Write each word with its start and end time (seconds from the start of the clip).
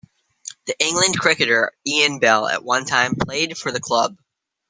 The 0.65 0.75
England 0.79 1.19
cricketer 1.19 1.73
Ian 1.85 2.17
Bell 2.17 2.47
at 2.47 2.63
one 2.63 2.85
time 2.85 3.13
played 3.13 3.55
for 3.55 3.71
the 3.71 3.79
club. 3.79 4.17